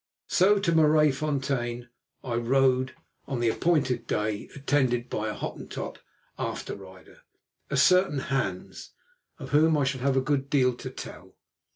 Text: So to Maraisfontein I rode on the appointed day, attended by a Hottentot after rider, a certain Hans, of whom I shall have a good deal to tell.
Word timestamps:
So 0.29 0.57
to 0.57 0.71
Maraisfontein 0.71 1.87
I 2.23 2.33
rode 2.33 2.95
on 3.27 3.39
the 3.39 3.49
appointed 3.49 4.07
day, 4.07 4.49
attended 4.55 5.11
by 5.11 5.29
a 5.29 5.35
Hottentot 5.35 5.99
after 6.39 6.75
rider, 6.75 7.17
a 7.69 7.77
certain 7.77 8.17
Hans, 8.17 8.93
of 9.37 9.51
whom 9.51 9.77
I 9.77 9.83
shall 9.83 10.01
have 10.01 10.17
a 10.17 10.21
good 10.21 10.49
deal 10.49 10.73
to 10.75 10.89
tell. 10.89 11.35